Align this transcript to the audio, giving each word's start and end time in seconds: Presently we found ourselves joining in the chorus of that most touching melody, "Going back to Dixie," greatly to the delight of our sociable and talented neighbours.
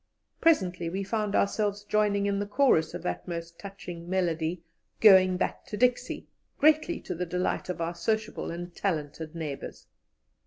Presently 0.41 0.89
we 0.89 1.03
found 1.03 1.35
ourselves 1.35 1.83
joining 1.83 2.25
in 2.25 2.39
the 2.39 2.47
chorus 2.47 2.95
of 2.95 3.03
that 3.03 3.27
most 3.27 3.59
touching 3.59 4.09
melody, 4.09 4.63
"Going 4.99 5.37
back 5.37 5.63
to 5.67 5.77
Dixie," 5.77 6.27
greatly 6.57 6.99
to 7.01 7.13
the 7.13 7.27
delight 7.27 7.69
of 7.69 7.79
our 7.81 7.93
sociable 7.93 8.49
and 8.49 8.75
talented 8.75 9.35
neighbours. 9.35 9.85